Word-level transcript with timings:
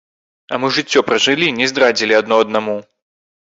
А 0.55 0.57
мы 0.63 0.69
жыццё 0.77 1.03
пражылі, 1.09 1.51
не 1.61 1.69
здрадзілі 1.73 2.19
адно 2.23 2.43
аднаму. 2.47 2.77